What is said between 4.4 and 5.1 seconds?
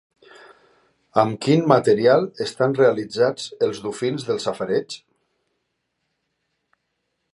safareig?